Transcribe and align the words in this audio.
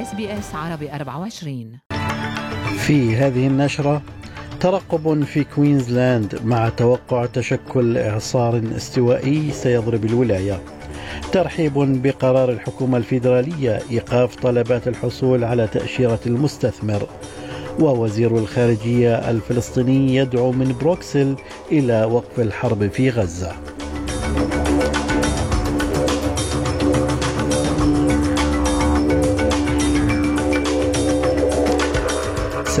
SBS 0.00 0.54
عربي 0.54 0.92
24 0.92 1.78
في 2.78 3.16
هذه 3.16 3.46
النشرة 3.46 4.02
ترقب 4.60 5.24
في 5.24 5.44
كوينزلاند 5.44 6.40
مع 6.44 6.68
توقع 6.68 7.26
تشكل 7.26 7.98
إعصار 7.98 8.62
استوائي 8.76 9.52
سيضرب 9.52 10.04
الولاية. 10.04 10.60
ترحيب 11.32 12.02
بقرار 12.02 12.50
الحكومة 12.50 12.98
الفيدرالية 12.98 13.78
إيقاف 13.90 14.36
طلبات 14.36 14.88
الحصول 14.88 15.44
على 15.44 15.66
تأشيرة 15.66 16.20
المستثمر. 16.26 17.06
ووزير 17.80 18.38
الخارجية 18.38 19.30
الفلسطيني 19.30 20.16
يدعو 20.16 20.52
من 20.52 20.76
بروكسل 20.80 21.36
إلى 21.72 22.04
وقف 22.04 22.40
الحرب 22.40 22.90
في 22.90 23.10
غزة. 23.10 23.52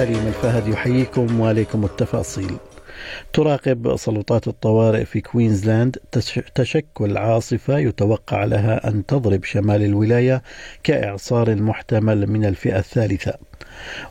سليم 0.00 0.26
الفهد 0.26 0.68
يحييكم 0.68 1.40
وعليكم 1.40 1.84
التفاصيل. 1.84 2.56
تراقب 3.32 3.96
سلطات 3.96 4.48
الطوارئ 4.48 5.04
في 5.04 5.20
كوينزلاند 5.20 5.96
تشكل 6.54 7.16
عاصفة 7.16 7.78
يتوقع 7.78 8.44
لها 8.44 8.88
أن 8.88 9.06
تضرب 9.06 9.44
شمال 9.44 9.82
الولاية 9.82 10.42
كإعصار 10.82 11.54
محتمل 11.54 12.26
من 12.26 12.44
الفئة 12.44 12.78
الثالثة. 12.78 13.34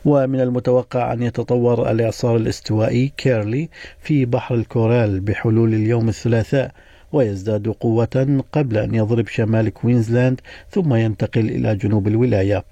ومن 0.04 0.40
المتوقع 0.40 1.12
أن 1.12 1.22
يتطور 1.22 1.90
الإعصار 1.90 2.36
الاستوائي 2.36 3.12
كيرلي 3.16 3.68
في 4.00 4.24
بحر 4.24 4.54
الكورال 4.54 5.20
بحلول 5.20 5.74
اليوم 5.74 6.08
الثلاثاء 6.08 6.72
ويزداد 7.12 7.68
قوة 7.68 8.42
قبل 8.52 8.78
أن 8.78 8.94
يضرب 8.94 9.26
شمال 9.26 9.68
كوينزلاند 9.68 10.40
ثم 10.70 10.94
ينتقل 10.94 11.48
إلى 11.48 11.76
جنوب 11.76 12.08
الولاية. 12.08 12.64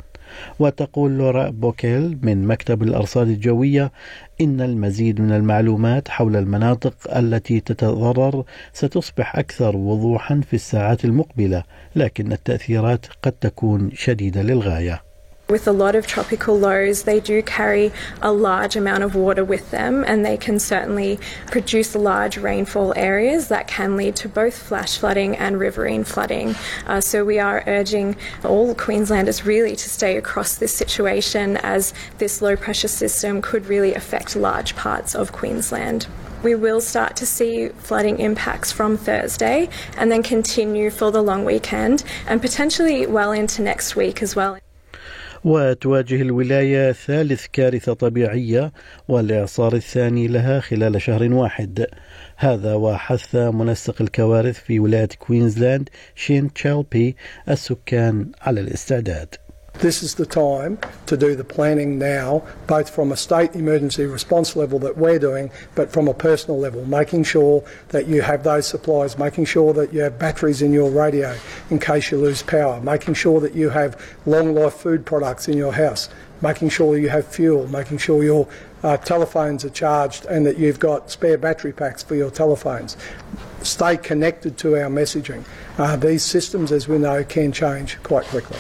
وتقول 0.58 1.18
لورا 1.18 1.50
بوكيل 1.50 2.18
من 2.22 2.46
مكتب 2.46 2.82
الأرصاد 2.82 3.28
الجوية 3.28 3.92
إن 4.40 4.60
المزيد 4.60 5.20
من 5.20 5.32
المعلومات 5.32 6.08
حول 6.08 6.36
المناطق 6.36 7.16
التي 7.16 7.60
تتضرر 7.60 8.44
ستصبح 8.72 9.36
أكثر 9.36 9.76
وضوحا 9.76 10.40
في 10.40 10.54
الساعات 10.54 11.04
المقبلة 11.04 11.62
لكن 11.96 12.32
التأثيرات 12.32 13.06
قد 13.22 13.32
تكون 13.32 13.90
شديدة 13.94 14.42
للغاية. 14.42 15.07
With 15.50 15.66
a 15.66 15.72
lot 15.72 15.94
of 15.94 16.06
tropical 16.06 16.58
lows, 16.58 17.04
they 17.04 17.20
do 17.20 17.42
carry 17.42 17.90
a 18.20 18.30
large 18.30 18.76
amount 18.76 19.02
of 19.02 19.14
water 19.14 19.42
with 19.42 19.70
them 19.70 20.04
and 20.06 20.22
they 20.22 20.36
can 20.36 20.58
certainly 20.58 21.18
produce 21.46 21.94
large 21.94 22.36
rainfall 22.36 22.92
areas 22.94 23.48
that 23.48 23.66
can 23.66 23.96
lead 23.96 24.14
to 24.16 24.28
both 24.28 24.58
flash 24.58 24.98
flooding 24.98 25.34
and 25.38 25.58
riverine 25.58 26.04
flooding. 26.04 26.54
Uh, 26.86 27.00
so 27.00 27.24
we 27.24 27.38
are 27.38 27.64
urging 27.66 28.14
all 28.44 28.74
Queenslanders 28.74 29.46
really 29.46 29.74
to 29.74 29.88
stay 29.88 30.18
across 30.18 30.54
this 30.54 30.74
situation 30.74 31.56
as 31.56 31.94
this 32.18 32.42
low 32.42 32.54
pressure 32.54 32.86
system 32.86 33.40
could 33.40 33.64
really 33.68 33.94
affect 33.94 34.36
large 34.36 34.76
parts 34.76 35.14
of 35.14 35.32
Queensland. 35.32 36.06
We 36.42 36.56
will 36.56 36.82
start 36.82 37.16
to 37.16 37.26
see 37.26 37.70
flooding 37.70 38.18
impacts 38.18 38.70
from 38.70 38.98
Thursday 38.98 39.70
and 39.96 40.12
then 40.12 40.22
continue 40.22 40.90
for 40.90 41.10
the 41.10 41.22
long 41.22 41.46
weekend 41.46 42.04
and 42.26 42.42
potentially 42.42 43.06
well 43.06 43.32
into 43.32 43.62
next 43.62 43.96
week 43.96 44.22
as 44.22 44.36
well. 44.36 44.58
وتواجه 45.44 46.22
الولاية 46.22 46.92
ثالث 46.92 47.46
كارثة 47.52 47.92
طبيعية 47.92 48.72
والإعصار 49.08 49.74
الثاني 49.74 50.26
لها 50.28 50.60
خلال 50.60 51.02
شهر 51.02 51.32
واحد. 51.32 51.86
هذا 52.36 52.74
وحث 52.74 53.36
منسق 53.36 54.02
الكوارث 54.02 54.58
في 54.58 54.80
ولاية 54.80 55.08
كوينزلاند 55.18 55.88
شين 56.14 56.52
تشالبي 56.52 57.16
السكان 57.48 58.30
على 58.42 58.60
الاستعداد. 58.60 59.34
This 59.78 60.02
is 60.02 60.16
the 60.16 60.26
time 60.26 60.76
to 61.06 61.16
do 61.16 61.36
the 61.36 61.44
planning 61.44 62.00
now, 62.00 62.42
both 62.66 62.90
from 62.90 63.12
a 63.12 63.16
state 63.16 63.54
emergency 63.54 64.06
response 64.06 64.56
level 64.56 64.80
that 64.80 64.96
we're 64.96 65.20
doing, 65.20 65.52
but 65.76 65.92
from 65.92 66.08
a 66.08 66.14
personal 66.14 66.58
level, 66.58 66.84
making 66.84 67.22
sure 67.22 67.62
that 67.90 68.08
you 68.08 68.20
have 68.20 68.42
those 68.42 68.66
supplies, 68.66 69.16
making 69.16 69.44
sure 69.44 69.72
that 69.74 69.92
you 69.92 70.00
have 70.00 70.18
batteries 70.18 70.62
in 70.62 70.72
your 70.72 70.90
radio 70.90 71.36
in 71.70 71.78
case 71.78 72.10
you 72.10 72.18
lose 72.18 72.42
power, 72.42 72.80
making 72.80 73.14
sure 73.14 73.38
that 73.38 73.54
you 73.54 73.68
have 73.68 74.04
long 74.26 74.52
life 74.52 74.74
food 74.74 75.06
products 75.06 75.46
in 75.46 75.56
your 75.56 75.72
house, 75.72 76.08
making 76.42 76.70
sure 76.70 76.98
you 76.98 77.08
have 77.08 77.24
fuel, 77.24 77.68
making 77.68 77.98
sure 77.98 78.24
your 78.24 78.48
uh, 78.82 78.96
telephones 78.96 79.64
are 79.64 79.70
charged 79.70 80.24
and 80.24 80.44
that 80.44 80.58
you've 80.58 80.80
got 80.80 81.08
spare 81.08 81.38
battery 81.38 81.72
packs 81.72 82.02
for 82.02 82.16
your 82.16 82.32
telephones. 82.32 82.96
Stay 83.62 83.96
connected 83.96 84.58
to 84.58 84.74
our 84.74 84.90
messaging. 84.90 85.44
Uh, 85.78 85.94
these 85.94 86.24
systems, 86.24 86.72
as 86.72 86.88
we 86.88 86.98
know, 86.98 87.22
can 87.22 87.52
change 87.52 87.96
quite 88.02 88.24
quickly. 88.24 88.58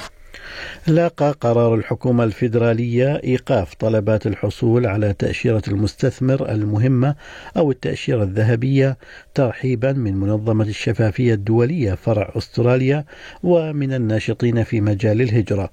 لاقى 0.86 1.34
قرار 1.40 1.74
الحكومة 1.74 2.24
الفيدرالية 2.24 3.20
إيقاف 3.24 3.74
طلبات 3.74 4.26
الحصول 4.26 4.86
على 4.86 5.12
تأشيرة 5.12 5.62
المستثمر 5.68 6.50
المهمة 6.50 7.14
أو 7.56 7.70
التأشيرة 7.70 8.22
الذهبية 8.22 8.96
ترحيبا 9.34 9.92
من 9.92 10.16
منظمة 10.16 10.64
الشفافية 10.64 11.34
الدولية 11.34 11.94
فرع 11.94 12.32
أستراليا 12.36 13.04
ومن 13.42 13.92
الناشطين 13.92 14.64
في 14.64 14.80
مجال 14.80 15.22
الهجرة. 15.22 15.70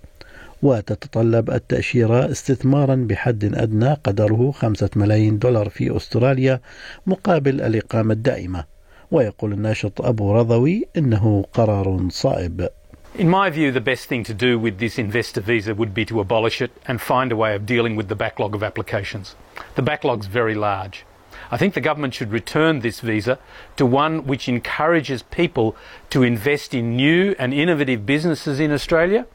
وتتطلب 0.63 1.50
التأشيرة 1.52 2.31
استثمارا 2.31 2.96
بحد 2.96 3.56
أدنى 3.56 3.94
قدره 3.94 4.52
خمسة 4.52 4.90
ملايين 4.96 5.40
دولار 5.40 5.69
في 5.69 5.97
أستراليا 5.97 6.59
مقابل 7.07 7.62
الإقامة 7.62 8.13
الدائمة. 8.13 8.63
ويقول 9.12 9.53
الناشط 9.53 10.02
أبو 10.02 10.34
رضوي 10.34 10.88
إنه 10.97 11.46
قرار 11.53 12.07
صائب. 12.09 12.69
In 13.18 13.30
my 13.30 13.50
view, 13.50 13.72
the 13.72 13.80
best 13.80 14.09
thing 14.09 14.26
to 14.26 14.34
do 14.34 14.59
with 14.59 14.80
this 14.80 15.00
investor 15.00 15.40
visa 15.40 15.74
would 15.74 15.94
be 15.94 16.03
to 16.03 16.20
abolish 16.20 16.62
it 16.62 16.72
and 16.86 17.00
find 17.00 17.31
a 17.31 17.38
way 17.38 17.56
of 17.56 17.66
dealing 17.66 17.96
with 17.96 18.09
the 18.09 18.16
backlog 18.16 18.53
of 18.53 18.62
applications. 18.62 19.36
The 19.76 19.81
backlog's 19.81 20.28
very 20.28 20.53
large. 20.53 21.06
I 21.50 21.56
think 21.56 21.76
the 21.76 21.80
government 21.80 22.14
should 22.14 22.34
return 22.34 22.81
this 22.81 23.00
visa 23.00 23.40
to 23.78 23.86
one 23.86 24.28
which 24.28 24.50
encourages 24.50 25.24
people 25.24 25.78
to 26.09 26.24
invest 26.24 26.74
in 26.74 26.98
new 26.98 27.34
and 27.40 27.53
innovative 27.53 28.06
businesses 28.06 28.59
in 28.59 28.74
Australia, 28.74 29.28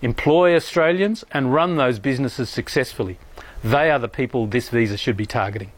employ 0.00 0.56
Australians, 0.56 1.22
and 1.30 1.52
run 1.52 1.76
those 1.76 1.98
businesses 1.98 2.48
successfully. 2.48 3.18
They 3.62 3.90
are 3.90 3.98
the 3.98 4.08
people 4.08 4.46
this 4.46 4.70
visa 4.70 4.96
should 4.96 5.18
be 5.18 5.26
targeting. 5.26 5.72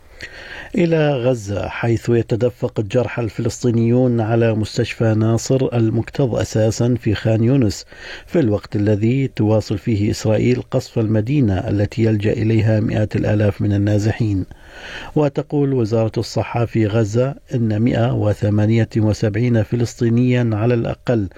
إلى 0.74 1.12
غزة 1.12 1.68
حيث 1.68 2.08
يتدفق 2.08 2.80
الجرحى 2.80 3.22
الفلسطينيون 3.22 4.20
على 4.20 4.54
مستشفى 4.54 5.14
ناصر 5.14 5.68
المكتظ 5.72 6.34
أساسا 6.34 6.94
في 7.00 7.14
خان 7.14 7.44
يونس 7.44 7.84
في 8.26 8.38
الوقت 8.40 8.76
الذي 8.76 9.28
تواصل 9.28 9.78
فيه 9.78 10.10
إسرائيل 10.10 10.62
قصف 10.70 10.98
المدينة 10.98 11.54
التي 11.58 12.04
يلجأ 12.04 12.32
إليها 12.32 12.80
مئات 12.80 13.16
الآلاف 13.16 13.60
من 13.60 13.72
النازحين. 13.72 14.44
وتقول 15.16 15.72
وزارة 15.72 16.12
الصحة 16.18 16.64
في 16.64 16.86
غزة 16.86 17.34
أن 17.54 17.82
178 17.82 19.62
فلسطينيا 19.62 20.50
على 20.52 20.74
الأقل 20.74 21.28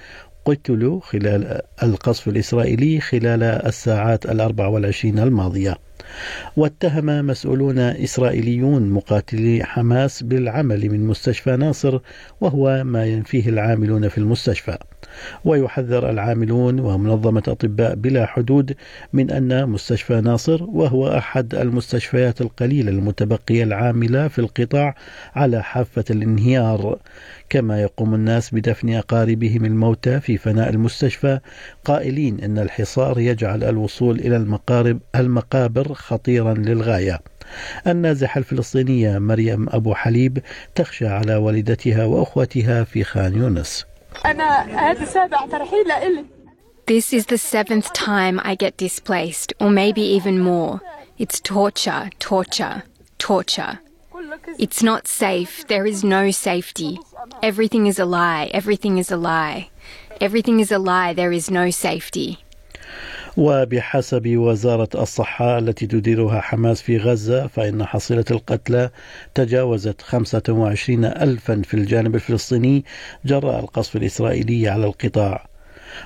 قتلوا 0.45 1.01
خلال 1.01 1.61
القصف 1.83 2.29
الإسرائيلي 2.29 3.01
خلال 3.01 3.43
الساعات 3.43 4.27
الأربع 4.27 4.67
والعشرين 4.67 5.19
الماضية. 5.19 5.90
واتهم 6.57 7.27
مسؤولون 7.27 7.79
إسرائيليون 7.79 8.91
مقاتلي 8.91 9.65
حماس 9.65 10.23
بالعمل 10.23 10.91
من 10.91 11.07
مستشفى 11.07 11.57
ناصر 11.57 11.99
وهو 12.41 12.85
ما 12.85 13.07
ينفيه 13.07 13.49
العاملون 13.49 14.09
في 14.09 14.19
المستشفى. 14.19 14.79
ويحذر 15.45 16.11
العاملون 16.11 16.81
ومنظمة 16.81 17.43
أطباء 17.49 17.95
بلا 17.95 18.27
حدود 18.27 18.75
من 19.13 19.31
أن 19.31 19.69
مستشفى 19.69 20.21
ناصر 20.21 20.63
وهو 20.63 21.09
أحد 21.09 21.55
المستشفيات 21.55 22.41
القليلة 22.41 22.91
المتبقية 22.91 23.65
العاملة 23.65 24.29
في 24.29 24.39
القطاع 24.39 24.95
على 25.35 25.63
حافة 25.63 26.05
الانهيار. 26.11 26.99
كما 27.51 27.83
يقوم 27.83 28.15
الناس 28.15 28.55
بدفن 28.55 28.95
أقاربهم 28.95 29.65
الموتى 29.65 30.21
في 30.21 30.39
فناء 30.39 30.71
المستشفى 30.71 31.41
قائلين 31.85 32.41
أن 32.41 32.59
الحصار 32.59 33.19
يجعل 33.19 33.65
الوصول 33.65 34.19
إلى 34.19 34.37
المقارب 34.37 34.99
المقابر 35.17 35.95
خطيرا 35.95 36.55
للغاية. 36.55 37.21
النازحة 37.87 38.39
الفلسطينية 38.39 39.19
مريم 39.19 39.69
أبو 39.69 39.95
حليب 39.95 40.39
تخشى 40.75 41.07
على 41.07 41.37
والدتها 41.37 42.05
وأخوتها 42.05 42.85
في 42.85 43.05
خان 43.05 43.35
يونس. 43.35 43.87
This 46.87 47.13
is 47.13 47.27
the 47.27 47.39
seventh 47.39 47.93
time 47.93 48.41
I 48.43 48.55
get 48.55 48.77
displaced, 48.77 49.53
or 49.61 49.71
maybe 49.71 50.03
even 50.03 50.39
more. 50.41 50.81
It's 51.19 51.41
torture, 51.41 52.11
torture, 52.19 52.83
torture. 53.19 53.81
It's 54.59 54.83
not 54.83 55.07
safe. 55.07 55.67
There 55.69 55.87
is 55.87 56.03
no 56.03 56.31
safety. 56.31 56.99
Everything 57.43 57.87
is 57.87 57.99
a 57.99 58.05
lie. 58.05 58.51
Everything 58.53 58.99
is 58.99 59.11
a 59.11 59.17
lie. 59.17 59.71
Everything 60.21 60.61
is 60.61 60.73
a 60.73 60.79
lie. 60.79 61.13
There 61.13 61.33
is 61.33 61.51
no 61.51 61.71
safety. 61.71 62.45
وبحسب 63.37 64.37
وزارة 64.37 64.89
الصحة 64.95 65.59
التي 65.59 65.87
تديرها 65.87 66.41
حماس 66.41 66.83
في 66.83 66.97
غزة 66.99 67.47
فإن 67.47 67.85
حصيلة 67.85 68.25
القتلى 68.31 68.91
تجاوزت 69.35 70.03
25 70.03 71.05
ألفا 71.05 71.63
في 71.65 71.75
الجانب 71.75 72.15
الفلسطيني 72.15 72.85
جراء 73.25 73.61
القصف 73.61 73.97
الإسرائيلي 73.97 74.69
على 74.69 74.87
القطاع. 74.87 75.50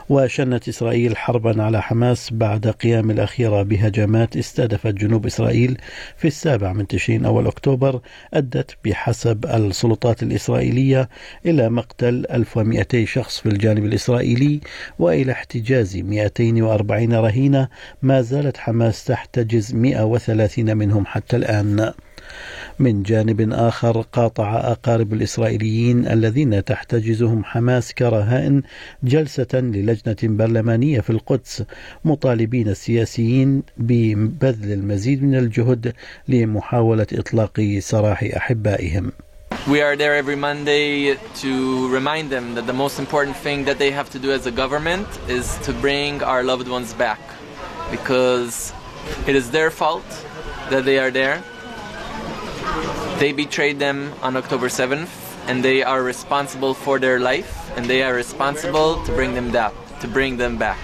وشنت 0.09 0.69
إسرائيل 0.69 1.17
حربا 1.17 1.63
على 1.63 1.83
حماس 1.83 2.31
بعد 2.33 2.69
قيام 2.69 3.11
الأخيرة 3.11 3.63
بهجمات 3.63 4.37
استهدفت 4.37 4.95
جنوب 4.95 5.27
إسرائيل 5.27 5.79
في 6.17 6.29
السابع 6.29 6.73
من 6.73 6.87
تشرين 6.87 7.25
أول 7.25 7.47
أكتوبر 7.47 8.01
أدت 8.35 8.77
بحسب 8.85 9.47
السلطات 9.47 10.23
الإسرائيلية 10.23 11.09
إلى 11.47 11.69
مقتل 11.69 12.27
1200 12.31 13.05
شخص 13.05 13.41
في 13.41 13.47
الجانب 13.47 13.85
الإسرائيلي 13.85 14.61
وإلى 14.99 15.33
احتجاز 15.33 15.97
240 15.97 17.15
رهينة 17.15 17.69
ما 18.03 18.23
زالت 18.23 18.57
حماس 18.57 19.05
تحتجز 19.05 19.75
130 19.75 20.77
منهم 20.77 21.07
حتى 21.07 21.37
الآن. 21.37 21.93
من 22.79 23.03
جانب 23.03 23.53
آخر 23.53 24.01
قاطع 24.13 24.57
أقارب 24.57 25.13
الإسرائيليين 25.13 26.07
الذين 26.07 26.65
تحتجزهم 26.65 27.45
حماس 27.45 27.95
كرهائن 27.95 28.63
جلسة 29.03 29.49
للجنة 29.55 30.17
برلمانية 30.23 31.01
في 31.01 31.11
القدس 31.11 31.65
مطالبين 32.05 32.69
السياسيين 32.69 33.63
ببذل 33.77 34.73
المزيد 34.73 35.23
من 35.23 35.35
الجهد 35.35 35.93
لمحاولة 36.29 37.07
إطلاق 37.13 37.79
سراح 37.79 38.23
أحبائهم. 38.37 39.13
We 39.67 39.81
are 39.81 39.97
there 39.97 40.15
every 40.15 40.37
Monday 40.37 41.17
to 41.43 41.89
remind 41.89 42.29
them 42.29 42.55
that 42.55 42.67
the 42.67 42.73
most 42.73 42.99
important 42.99 43.37
thing 43.37 43.65
that 43.65 43.79
they 43.79 43.91
have 43.91 44.11
to 44.11 44.19
do 44.19 44.31
as 44.33 44.47
a 44.47 44.51
government 44.51 45.07
is 45.29 45.57
to 45.67 45.73
bring 45.73 46.23
our 46.23 46.43
loved 46.43 46.69
ones 46.69 46.93
back 46.93 47.21
because 47.91 48.73
it 49.27 49.35
is 49.37 49.51
their 49.51 49.71
fault 49.71 50.11
that 50.71 50.85
they 50.85 50.99
are 50.99 51.11
there 51.11 51.43
They 53.21 53.33
betrayed 53.33 53.79
them 53.79 53.99
on 54.23 54.37
October 54.37 54.69
7th, 54.69 55.09
and 55.49 55.63
they 55.63 55.85
are 55.85 56.03
responsible 56.03 56.75
for 56.75 56.99
their 56.99 57.19
life, 57.21 57.51
and 57.77 57.87
they 57.87 58.03
are 58.03 58.15
responsible 58.15 58.91
to 59.05 59.11
bring 59.13 59.35
them 59.39 59.51
back. 59.53 59.73
To 60.03 60.09
bring 60.09 60.37
them 60.37 60.59
back. 60.59 60.79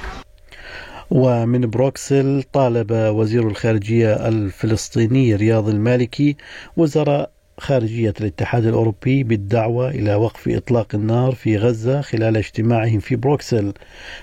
ومن 1.10 1.70
بروكسل 1.70 2.42
طالب 2.52 2.90
وزير 2.92 3.48
الخارجية 3.48 4.28
الفلسطيني 4.28 5.34
رياض 5.34 5.68
المالكي 5.68 6.36
وزراء 6.76 7.30
خارجية 7.60 8.14
الاتحاد 8.20 8.66
الأوروبي 8.66 9.22
بالدعوة 9.22 9.90
إلى 9.90 10.14
وقف 10.14 10.48
إطلاق 10.48 10.94
النار 10.94 11.32
في 11.32 11.56
غزة 11.56 12.00
خلال 12.00 12.36
اجتماعهم 12.36 12.98
في 13.00 13.16
بروكسل. 13.16 13.72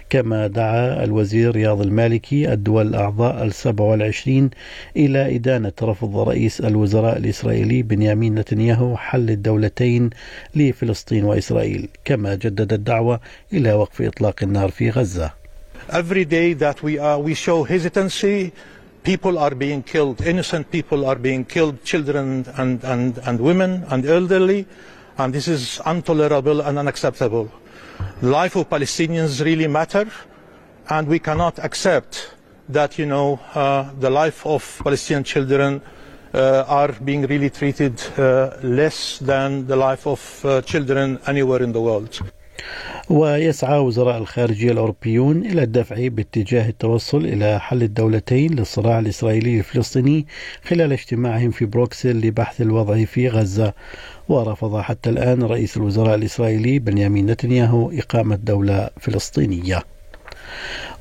كما 0.10 0.48
دعا 0.48 1.04
الوزير 1.04 1.56
رياض 1.56 1.81
المالكي 1.81 2.54
الدول 2.54 2.88
الأعضاء 2.88 3.44
السبع 3.44 3.86
والعشرين 3.86 4.50
إلى 4.98 5.36
إدانة 5.36 5.74
رفض 5.81 6.18
رئيس 6.18 6.62
الوزراء 6.62 7.18
الإسرائيلي 7.18 7.81
بنيامين 7.81 8.36
نتنياهو 8.36 8.98
حل 8.98 9.30
الدولتين 9.30 10.10
لفلسطين 10.56 11.24
وإسرائيل. 11.24 11.90
كما 12.06 12.36
جدد 12.36 12.74
الدعوة 12.74 13.19
إلى 13.54 13.74
وقف 13.74 14.01
إطلاق 14.01 14.44
النار 14.44 14.69
في 14.69 14.90
غزة. 14.90 15.31
Every 15.90 16.25
day 16.25 16.54
that 16.54 16.83
we, 16.83 16.98
are, 17.00 17.19
we 17.19 17.33
show 17.33 17.63
hesitancy 17.63 18.51
people 19.07 19.39
are 19.39 19.56
being 19.56 19.81
killed, 19.81 20.19
innocent 20.19 20.69
people 20.69 21.06
are 21.06 21.15
being 21.15 21.45
killed, 21.45 21.81
children 21.86 22.45
and, 22.57 22.83
and, 22.83 23.18
and 23.19 23.39
women 23.39 23.86
and 23.88 24.06
elderly, 24.06 24.68
and 25.18 25.33
this 25.33 25.48
is 25.48 25.80
intolerable 25.86 26.59
and 26.59 26.77
unacceptable. 26.77 27.50
The 28.19 28.27
life 28.27 28.57
of 28.57 28.69
Palestinians 28.69 29.42
really 29.45 29.68
matter, 29.68 30.12
and 30.89 31.07
we 31.07 31.19
cannot 31.19 31.57
accept 31.59 32.33
that, 32.68 33.00
you 33.00 33.06
know, 33.06 33.39
uh, 33.56 33.94
the 33.98 34.09
life 34.09 34.45
of 34.45 34.81
Palestinian 34.83 35.24
children 35.24 35.81
uh, 36.33 36.65
are 36.68 36.92
being 36.92 37.21
really 37.27 37.50
treated 37.50 38.04
uh, 38.19 38.57
less 38.62 39.19
than 39.19 39.68
the 39.68 39.77
life 39.77 40.06
of 40.06 40.44
uh, 40.44 40.62
children 40.63 41.18
anywhere 41.27 41.63
in 41.63 41.71
the 41.71 41.80
world. 41.80 42.19
ويسعى 43.09 43.80
وزراء 43.80 44.18
الخارجية 44.18 44.71
الأوروبيون 44.71 45.45
إلى 45.45 45.63
الدفع 45.63 46.07
باتجاه 46.07 46.69
التوصل 46.69 47.25
إلى 47.25 47.59
حل 47.59 47.83
الدولتين 47.83 48.54
للصراع 48.54 49.00
الإسرائيلي 49.00 49.57
الفلسطيني 49.57 50.27
خلال 50.63 50.92
اجتماعهم 50.92 51.51
في 51.51 51.65
بروكسل 51.65 52.15
لبحث 52.21 52.62
الوضع 52.62 53.06
في 53.06 53.30
غزة. 53.30 53.74
ورفض 54.30 54.80
حتى 54.80 55.09
الآن 55.09 55.44
رئيس 55.44 55.77
الوزراء 55.77 56.15
الإسرائيلي 56.15 56.80
بنيامين 56.80 57.25
نتنياهو 57.25 57.92
إقامة 57.92 58.36
دولة 58.36 58.89
فلسطينية. 59.00 59.83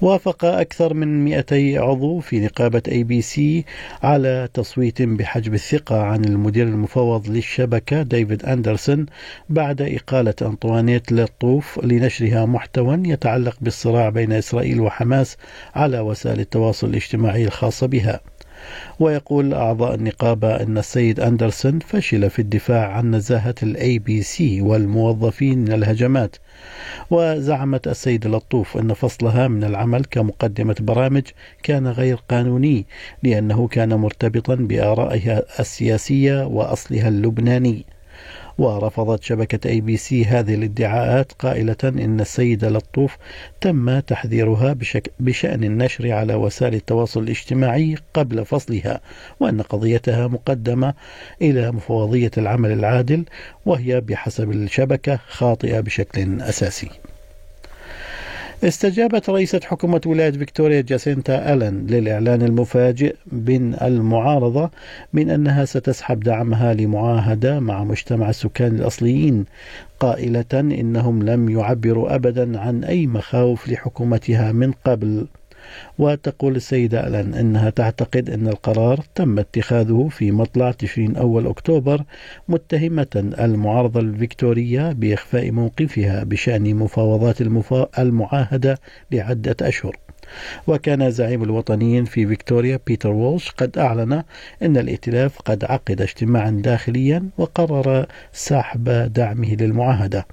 وافق 0.01 0.45
أكثر 0.45 0.95
من 0.95 1.25
200 1.25 1.79
عضو 1.79 2.21
في 2.21 2.41
نقابة 2.41 2.83
ABC 2.89 3.65
على 4.03 4.49
تصويت 4.55 5.03
بحجب 5.03 5.55
الثقة 5.55 6.03
عن 6.03 6.25
المدير 6.25 6.67
المفوض 6.67 7.29
للشبكة 7.29 8.03
ديفيد 8.03 8.45
أندرسون 8.45 9.07
بعد 9.49 9.83
إقالة 9.83 10.35
أنطوانيت 10.43 11.13
لطوف 11.13 11.81
لنشرها 11.85 12.47
محتوى 12.47 13.03
يتعلق 13.05 13.57
بالصراع 13.61 14.09
بين 14.09 14.33
إسرائيل 14.33 14.81
وحماس 14.81 15.37
على 15.75 16.01
وسائل 16.01 16.41
التواصل 16.41 16.89
الاجتماعي 16.89 17.45
الخاصة 17.45 17.87
بها. 17.87 18.21
ويقول 19.01 19.55
أعضاء 19.55 19.95
النقابة 19.95 20.57
أن 20.57 20.79
السيد 20.79 21.21
أندرسون 21.21 21.79
فشل 21.79 22.31
في 22.31 22.39
الدفاع 22.39 22.93
عن 22.93 23.15
نزاهة 23.15 23.55
ال 23.63 23.99
ABC 23.99 24.61
والموظفين 24.61 25.59
من 25.59 25.73
الهجمات 25.73 26.37
وزعمت 27.11 27.89
السيدة 27.89 28.31
لطوف 28.31 28.77
أن 28.77 28.93
فصلها 28.93 29.49
من 29.49 29.65
العمل 29.65 30.05
كمقدمة 30.05 30.77
برامج 30.81 31.23
كان 31.63 31.87
غير 31.87 32.23
قانوني 32.29 32.87
لأنه 33.23 33.69
كان 33.69 33.95
مرتبطا 33.95 34.55
بآرائها 34.55 35.43
السياسية 35.61 36.47
وأصلها 36.47 37.09
اللبناني. 37.09 37.85
ورفضت 38.59 39.23
شبكة 39.23 39.69
أي 39.69 39.81
بي 39.81 39.97
سي 39.97 40.25
هذه 40.25 40.55
الادعاءات 40.55 41.33
قائلة 41.33 41.77
إن 41.85 42.21
السيدة 42.21 42.69
لطوف 42.69 43.17
تم 43.61 44.01
تحذيرها 44.01 44.73
بشك 44.73 45.13
بشأن 45.21 45.65
النشر 45.65 46.13
على 46.13 46.35
وسائل 46.35 46.75
التواصل 46.75 47.23
الاجتماعي 47.23 47.97
قبل 48.15 48.45
فصلها 48.45 49.01
وأن 49.41 49.63
قضيتها 49.63 50.27
مقدمة 50.27 50.95
إلى 51.43 51.73
مفوضية 51.73 52.31
العمل 52.39 52.73
العادل 52.73 53.25
وهي 53.67 54.01
بحسب 54.01 54.51
الشبكة 54.51 55.19
خاطئة 55.29 55.81
بشكل 55.81 56.43
أساسي. 56.43 56.91
استجابت 58.65 59.31
رئيسة 59.31 59.61
حكومة 59.65 60.01
ولاية 60.07 60.31
فيكتوريا 60.31 60.81
جاسينتا 60.81 61.53
ألن 61.53 61.87
للإعلان 61.87 62.43
المفاجئ 62.43 63.17
من 63.33 63.75
المعارضة 63.83 64.71
من 65.13 65.31
أنها 65.31 65.65
ستسحب 65.65 66.21
دعمها 66.21 66.75
لمعاهدة 66.75 67.61
مع 67.61 67.85
مجتمع 67.85 68.31
السكان 68.31 68.75
الأصليين 68.77 69.45
قائلة 70.01 70.45
إنهم 70.53 71.23
لم 71.23 71.51
يعبروا 71.51 72.15
أبدا 72.15 72.61
عن 72.61 72.85
أي 72.85 73.07
مخاوف 73.07 73.69
لحكومتها 73.69 74.53
من 74.53 74.73
قبل. 74.73 75.27
وتقول 75.99 76.57
السيدة 76.57 77.07
ألان 77.07 77.35
أنها 77.35 77.71
تعتقد 77.71 78.31
أن 78.31 78.49
القرار 78.49 79.01
تم 79.15 79.39
اتخاذه 79.39 80.09
في 80.11 80.31
مطلع 80.31 80.71
تشرين 80.71 81.17
أول 81.17 81.47
أكتوبر 81.47 82.03
متهمة 82.49 83.07
المعارضة 83.39 84.01
الفيكتورية 84.01 84.93
بإخفاء 84.93 85.51
موقفها 85.51 86.25
بشأن 86.25 86.75
مفاوضات 86.75 87.41
المفا... 87.41 87.89
المعاهدة 87.99 88.79
لعدة 89.13 89.57
أشهر. 89.63 89.97
وكان 90.67 91.11
زعيم 91.11 91.43
الوطنيين 91.43 92.05
في 92.05 92.27
فيكتوريا 92.27 92.81
بيتر 92.87 93.11
وولش 93.11 93.51
قد 93.51 93.79
أعلن 93.79 94.23
أن 94.63 94.77
الائتلاف 94.77 95.39
قد 95.39 95.65
عقد 95.65 96.01
اجتماعا 96.01 96.51
داخليا 96.51 97.29
وقرر 97.39 98.07
سحب 98.33 99.13
دعمه 99.13 99.55
للمعاهدة. 99.55 100.27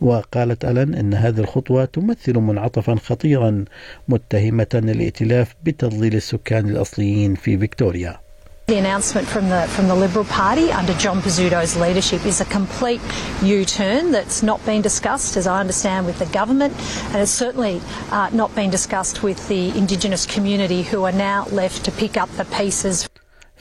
وقالت 0.00 0.64
ألن 0.64 0.94
أن 0.94 1.14
هذه 1.14 1.40
الخطوة 1.40 1.84
تمثل 1.84 2.38
منعطفا 2.38 2.94
خطيرا 2.94 3.64
متهمة 4.08 4.66
الائتلاف 4.74 5.54
بتضليل 5.64 6.14
السكان 6.14 6.68
الأصليين 6.68 7.34
في 7.34 7.58
فيكتوريا 7.58 8.22
The 8.68 8.78
announcement 8.78 9.26
from 9.26 9.48
the 9.48 9.66
from 9.74 9.88
the 9.88 9.94
Liberal 9.94 10.24
Party 10.24 10.70
under 10.70 10.94
John 10.94 11.20
Pizzuto's 11.20 11.76
leadership 11.76 12.24
is 12.24 12.40
a 12.40 12.44
complete 12.44 13.00
U-turn 13.42 14.12
that's 14.12 14.40
not 14.42 14.64
been 14.64 14.80
discussed, 14.80 15.36
as 15.36 15.48
I 15.48 15.58
understand, 15.58 16.06
with 16.06 16.18
the 16.20 16.26
government, 16.26 16.72
and 17.08 17.16
it's 17.16 17.32
certainly 17.32 17.82
uh, 18.12 18.30
not 18.32 18.54
been 18.54 18.70
discussed 18.70 19.24
with 19.24 19.48
the 19.48 19.76
Indigenous 19.76 20.26
community, 20.26 20.82
who 20.82 21.02
are 21.02 21.12
now 21.12 21.46
left 21.50 21.84
to 21.86 21.90
pick 21.90 22.16
up 22.16 22.30
the 22.36 22.44
pieces. 22.44 23.08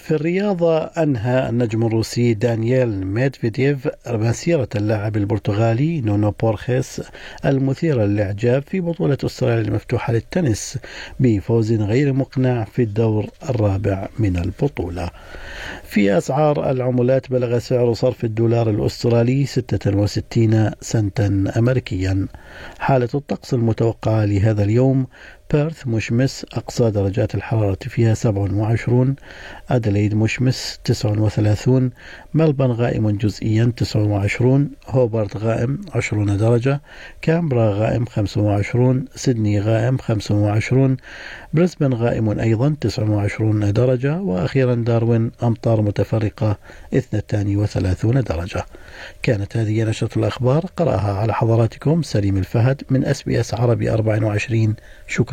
في 0.02 0.12
الرياضة 0.12 0.78
أنهى 0.78 1.50
النجم 1.50 1.86
الروسي 1.86 2.34
دانييل 2.34 3.08
ميدفيديف 3.08 3.90
مسيرة 4.08 4.70
اللاعب 4.76 5.18
البرتغالي 5.18 6.02
نونو 6.02 6.32
بورخيس 6.32 7.02
المثيرة 7.46 8.06
للإعجاب 8.06 8.64
في 8.64 8.80
بطولة 8.80 9.18
أستراليا 9.26 9.62
المفتوحة 9.62 10.14
للتنس 10.14 10.78
بفوز 11.20 11.74
غير 11.74 12.14
مقنع 12.14 12.64
في 12.64 12.82
الدور 12.84 13.26
الرابع 13.50 14.08
من 14.20 14.38
البطولة. 14.38 15.10
في 15.84 16.18
أسعار 16.18 16.72
العملات 16.72 17.30
بلغ 17.32 17.60
سعر 17.60 17.94
صرف 17.94 18.24
الدولار 18.24 18.70
الأسترالي 18.70 19.46
66 19.46 20.72
سنتا 20.82 21.44
أمريكيا. 21.58 22.28
حالة 22.80 23.10
الطقس 23.16 23.54
المتوقعة 23.54 24.26
لهذا 24.26 24.64
اليوم 24.64 25.08
بيرث 25.54 25.88
مشمس 25.88 26.46
أقصى 26.54 26.92
درجات 26.92 27.36
الحرارة 27.36 27.78
فيها 27.82 28.14
27 28.14 29.16
أدليد 29.70 30.16
مشمس 30.16 30.80
39 30.84 31.92
ملبن 32.34 32.66
غائم 32.66 33.10
جزئيا 33.10 33.74
29 33.78 34.70
هوبارت 34.88 35.38
غائم 35.38 35.82
20 35.96 36.38
درجة 36.38 36.82
كامبرا 37.22 37.72
غائم 37.74 38.06
25 38.06 39.06
سيدني 39.16 39.60
غائم 39.60 39.98
25 39.98 40.98
بريسبن 41.54 41.94
غائم 41.94 42.40
أيضا 42.40 42.76
29 42.82 43.74
درجة 43.74 44.22
وأخيرا 44.22 44.76
داروين 44.76 45.32
أمطار 45.44 45.82
متفرقة 45.82 46.58
32 46.94 48.22
درجة. 48.22 48.66
كانت 49.24 49.58
هذه 49.58 49.84
نشرة 49.84 50.20
الأخبار 50.20 50.66
قرأها 50.78 51.14
على 51.14 51.34
حضراتكم 51.34 52.02
سليم 52.02 52.38
الفهد 52.38 52.82
من 52.90 53.06
أس 53.06 53.24
بي 53.24 53.40
أس 53.40 53.54
عربي 53.54 53.92
24 53.92 54.76